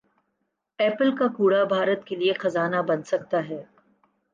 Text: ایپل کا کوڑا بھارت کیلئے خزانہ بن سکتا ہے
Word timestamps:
ایپل 0.79 1.15
کا 1.15 1.27
کوڑا 1.37 1.63
بھارت 1.65 2.05
کیلئے 2.07 2.33
خزانہ 2.33 2.81
بن 2.87 3.03
سکتا 3.03 3.47
ہے 3.49 3.61